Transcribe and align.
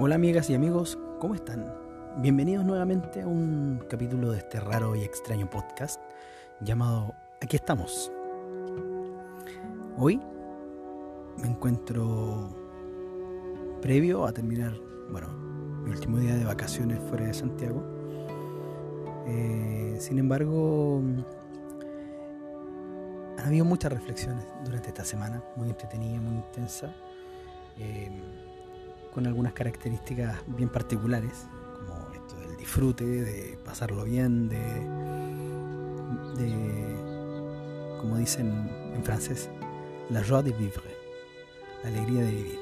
Hola 0.00 0.14
amigas 0.14 0.48
y 0.48 0.54
amigos, 0.54 0.96
¿cómo 1.18 1.34
están? 1.34 1.74
Bienvenidos 2.18 2.64
nuevamente 2.64 3.22
a 3.22 3.26
un 3.26 3.82
capítulo 3.90 4.30
de 4.30 4.38
este 4.38 4.60
raro 4.60 4.94
y 4.94 5.02
extraño 5.02 5.50
podcast 5.50 6.00
llamado 6.60 7.16
Aquí 7.42 7.56
estamos. 7.56 8.12
Hoy 9.96 10.20
me 11.38 11.48
encuentro 11.48 12.48
previo 13.82 14.24
a 14.24 14.30
terminar, 14.30 14.72
bueno, 15.10 15.32
mi 15.82 15.90
último 15.90 16.18
día 16.18 16.36
de 16.36 16.44
vacaciones 16.44 17.00
fuera 17.08 17.26
de 17.26 17.34
Santiago. 17.34 17.82
Eh, 19.26 19.96
sin 19.98 20.20
embargo, 20.20 21.02
han 23.36 23.44
habido 23.44 23.64
muchas 23.64 23.92
reflexiones 23.92 24.46
durante 24.64 24.90
esta 24.90 25.04
semana, 25.04 25.42
muy 25.56 25.70
entretenida, 25.70 26.20
muy 26.20 26.36
intensa. 26.36 26.94
Eh, 27.78 28.47
con 29.18 29.26
algunas 29.26 29.52
características 29.52 30.38
bien 30.46 30.68
particulares, 30.68 31.48
como 31.76 32.08
esto 32.14 32.36
del 32.36 32.56
disfrute, 32.56 33.04
de 33.04 33.58
pasarlo 33.64 34.04
bien, 34.04 34.48
de, 34.48 34.62
de 36.36 37.98
como 37.98 38.16
dicen 38.16 38.70
en 38.94 39.02
francés, 39.02 39.50
la 40.08 40.22
joie 40.22 40.44
de 40.44 40.52
vivre, 40.52 40.94
la 41.82 41.88
alegría 41.88 42.22
de 42.22 42.30
vivir. 42.30 42.60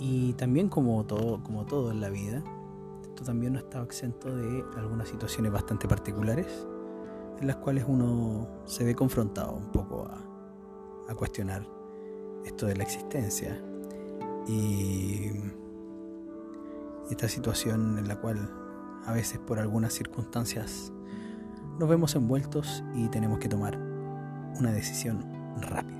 Y 0.00 0.34
también 0.34 0.68
como 0.68 1.06
todo, 1.06 1.42
como 1.42 1.64
todo 1.64 1.92
en 1.92 2.02
la 2.02 2.10
vida, 2.10 2.44
esto 3.04 3.24
también 3.24 3.54
no 3.54 3.58
está 3.60 3.82
exento 3.82 4.36
de 4.36 4.62
algunas 4.76 5.08
situaciones 5.08 5.50
bastante 5.50 5.88
particulares 5.88 6.66
en 7.40 7.46
las 7.46 7.56
cuales 7.56 7.86
uno 7.88 8.46
se 8.66 8.84
ve 8.84 8.94
confrontado 8.94 9.52
un 9.54 9.72
poco 9.72 10.06
a, 10.06 11.10
a 11.10 11.14
cuestionar 11.14 11.75
esto 12.46 12.66
de 12.66 12.76
la 12.76 12.84
existencia 12.84 13.60
y 14.46 15.32
esta 17.10 17.28
situación 17.28 17.98
en 17.98 18.08
la 18.08 18.16
cual 18.16 18.50
a 19.04 19.12
veces 19.12 19.38
por 19.38 19.58
algunas 19.58 19.92
circunstancias 19.92 20.92
nos 21.78 21.88
vemos 21.88 22.14
envueltos 22.14 22.82
y 22.94 23.08
tenemos 23.08 23.38
que 23.40 23.48
tomar 23.48 23.76
una 24.58 24.72
decisión 24.72 25.24
rápida. 25.60 25.94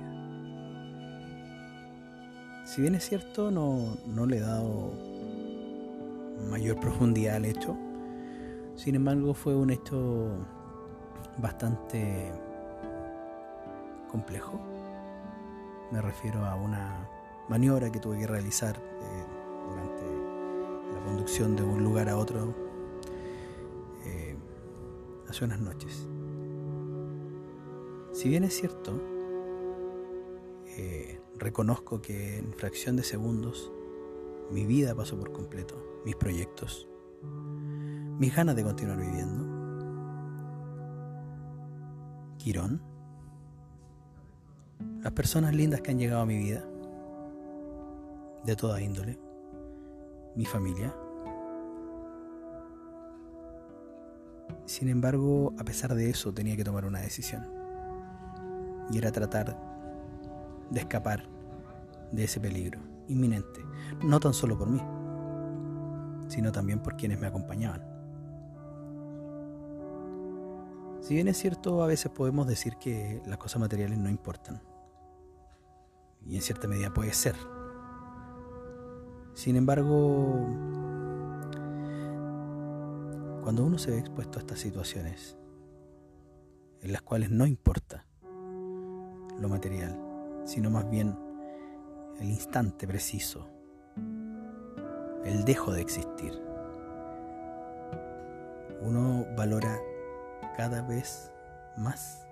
Si 2.65 2.81
bien 2.81 2.95
es 2.95 3.07
cierto, 3.07 3.51
no, 3.51 3.97
no 4.07 4.25
le 4.25 4.37
he 4.37 4.41
dado 4.41 4.93
mayor 6.49 6.79
profundidad 6.79 7.35
al 7.35 7.45
hecho, 7.45 7.77
sin 8.75 8.95
embargo 8.95 9.33
fue 9.33 9.55
un 9.55 9.69
hecho 9.69 10.29
bastante 11.37 12.31
complejo 14.09 14.59
me 15.91 16.01
refiero 16.01 16.45
a 16.45 16.55
una 16.55 17.09
maniobra 17.47 17.91
que 17.91 17.99
tuve 17.99 18.19
que 18.19 18.27
realizar 18.27 18.77
eh, 18.77 19.25
durante 19.69 20.03
la 20.93 21.03
conducción 21.05 21.55
de 21.55 21.63
un 21.63 21.83
lugar 21.83 22.09
a 22.09 22.17
otro 22.17 22.53
eh, 24.05 24.35
hace 25.27 25.45
unas 25.45 25.59
noches. 25.59 26.07
Si 28.11 28.29
bien 28.29 28.43
es 28.43 28.55
cierto, 28.55 28.99
eh, 30.65 31.21
reconozco 31.35 32.01
que 32.01 32.39
en 32.39 32.53
fracción 32.53 32.95
de 32.95 33.03
segundos 33.03 33.71
mi 34.51 34.65
vida 34.65 34.95
pasó 34.95 35.17
por 35.17 35.31
completo, 35.31 36.01
mis 36.03 36.15
proyectos, 36.15 36.87
mis 38.17 38.35
ganas 38.35 38.55
de 38.55 38.63
continuar 38.63 38.97
viviendo. 38.99 39.55
Quirón 42.37 42.96
las 45.07 45.13
personas 45.13 45.55
lindas 45.55 45.79
que 45.79 45.91
han 45.91 45.99
llegado 45.99 46.21
a 46.21 46.25
mi 46.25 46.37
vida, 46.37 46.65
de 48.43 48.55
toda 48.57 48.81
índole, 48.81 49.17
mi 50.35 50.43
familia. 50.43 50.93
Sin 54.65 54.89
embargo, 54.89 55.53
a 55.57 55.63
pesar 55.63 55.95
de 55.95 56.09
eso, 56.09 56.33
tenía 56.33 56.57
que 56.57 56.65
tomar 56.65 56.83
una 56.83 56.99
decisión. 56.99 57.47
Y 58.91 58.97
era 58.97 59.09
tratar 59.09 59.57
de 60.71 60.79
escapar 60.81 61.23
de 62.11 62.25
ese 62.25 62.41
peligro 62.41 62.81
inminente, 63.07 63.61
no 64.03 64.19
tan 64.19 64.33
solo 64.33 64.57
por 64.57 64.67
mí, 64.67 64.81
sino 66.27 66.51
también 66.51 66.79
por 66.83 66.97
quienes 66.97 67.17
me 67.17 67.27
acompañaban. 67.27 67.81
Si 70.99 71.13
bien 71.13 71.29
es 71.29 71.37
cierto, 71.37 71.81
a 71.81 71.87
veces 71.87 72.11
podemos 72.11 72.45
decir 72.45 72.75
que 72.75 73.21
las 73.25 73.37
cosas 73.37 73.61
materiales 73.61 73.97
no 73.97 74.09
importan, 74.09 74.61
y 76.25 76.35
en 76.35 76.41
cierta 76.41 76.67
medida 76.67 76.93
puede 76.93 77.13
ser. 77.13 77.35
Sin 79.33 79.55
embargo, 79.55 80.45
cuando 83.43 83.63
uno 83.63 83.77
se 83.77 83.91
ve 83.91 83.99
expuesto 83.99 84.39
a 84.39 84.41
estas 84.41 84.59
situaciones, 84.59 85.37
en 86.81 86.91
las 86.91 87.01
cuales 87.01 87.31
no 87.31 87.45
importa 87.45 88.05
lo 89.39 89.47
material, 89.47 89.97
sino 90.45 90.69
más 90.69 90.89
bien 90.89 91.17
el 92.19 92.29
instante 92.29 92.87
preciso, 92.87 93.47
el 95.23 95.45
dejo 95.45 95.71
de 95.71 95.81
existir, 95.81 96.33
uno 98.81 99.25
valora 99.35 99.79
cada 100.55 100.81
vez 100.81 101.31
más 101.77 102.26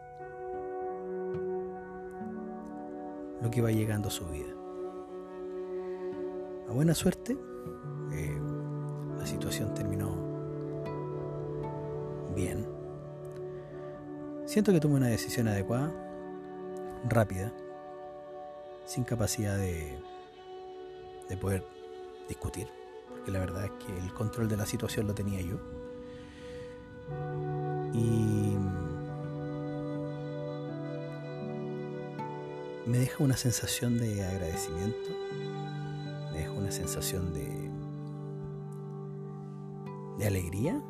lo 3.46 3.52
que 3.52 3.62
va 3.62 3.70
llegando 3.70 4.08
a 4.08 4.12
su 4.12 4.26
vida. 4.26 4.52
A 6.68 6.74
buena 6.74 6.96
suerte, 6.96 7.38
eh, 8.12 8.40
la 9.20 9.28
situación 9.28 9.72
terminó 9.76 10.16
bien. 12.36 12.66
Siento 14.48 14.72
que 14.72 14.80
tomé 14.80 14.96
una 14.96 15.10
decisión 15.10 15.48
adecuada, 15.48 15.94
rápida, 17.08 17.54
sin 18.84 19.04
capacidad 19.04 19.58
de, 19.58 19.96
de 21.30 21.38
poder 21.38 21.64
discutir, 22.28 22.68
porque 23.10 23.30
la 23.30 23.42
verdad 23.42 23.66
es 23.66 23.72
que 23.86 23.96
el 23.96 24.12
control 24.16 24.50
de 24.50 24.58
la 24.58 24.66
situación 24.66 25.06
lo 25.06 25.14
tenía 25.14 25.42
yo. 25.42 25.58
Y 27.94 28.45
me 32.86 33.00
deja 33.00 33.24
una 33.24 33.36
sensación 33.36 33.98
de 33.98 34.24
agradecimiento, 34.24 35.10
me 36.32 36.40
deja 36.40 36.52
una 36.52 36.72
sensación 36.72 37.34
de, 37.34 37.66
alegría 40.26 40.82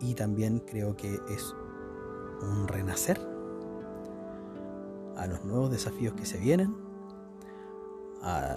y 0.00 0.14
también 0.14 0.58
creo 0.58 0.96
que 0.96 1.20
es 1.30 1.54
un 2.42 2.66
renacer 2.66 3.20
a 5.16 5.24
los 5.28 5.44
nuevos 5.44 5.70
desafíos 5.70 6.14
que 6.14 6.26
se 6.26 6.38
vienen, 6.38 6.74
a 8.22 8.56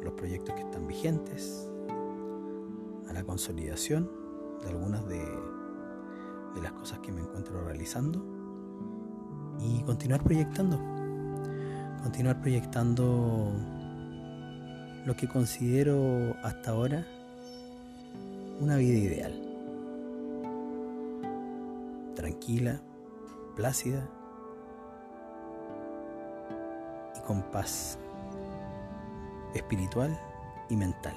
los 0.00 0.12
proyectos 0.12 0.54
que 0.54 0.60
están 0.60 0.86
vigentes, 0.86 1.68
a 3.08 3.12
la 3.12 3.24
consolidación 3.24 4.08
de 4.62 4.68
algunas 4.68 5.04
de 5.08 5.26
las 6.62 6.70
cosas 6.70 7.00
que 7.00 7.10
me 7.10 7.22
encuentro 7.22 7.60
realizando 7.64 8.24
y 9.58 9.82
continuar 9.82 10.22
proyectando 10.22 10.93
continuar 12.04 12.38
proyectando 12.42 13.50
lo 15.06 15.16
que 15.16 15.26
considero 15.26 16.36
hasta 16.42 16.70
ahora 16.70 17.06
una 18.60 18.76
vida 18.76 18.98
ideal. 18.98 19.32
Tranquila, 22.14 22.78
plácida 23.56 24.06
y 27.16 27.20
con 27.26 27.40
paz 27.50 27.98
espiritual 29.54 30.14
y 30.68 30.76
mental. 30.76 31.14